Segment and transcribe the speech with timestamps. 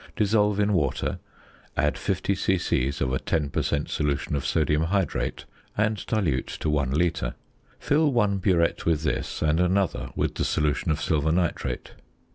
[0.15, 1.19] dissolve in water,
[1.77, 2.87] add 50 c.c.
[3.01, 3.87] of a 10 per cent.
[3.87, 5.45] solution of sodium hydrate
[5.77, 7.35] and dilute to 1 litre.
[7.77, 11.91] Fill one burette with this and another with the solution of silver nitrate.